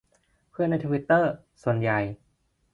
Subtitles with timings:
[0.51, 1.31] เพื่อนในทวิตเตอร์
[1.63, 1.99] ส่วนใหญ่